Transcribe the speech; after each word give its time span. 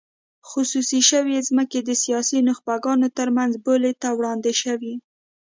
خصوصي 0.49 0.99
شوې 1.09 1.37
ځمکې 1.49 1.79
د 1.83 1.89
سیاسي 2.03 2.37
نخبګانو 2.49 3.07
ترمنځ 3.17 3.53
بولۍ 3.65 3.93
ته 4.01 4.07
وړاندې 4.17 4.51
شوې. 4.61 4.93